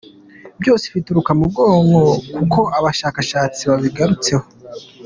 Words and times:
Byose 0.61 0.85
bituruka 0.95 1.31
mu 1.37 1.45
bwonko 1.49 1.99
nk’uko 2.29 2.59
abashakashatsi 2.77 3.61
babigarutseho. 3.69 4.45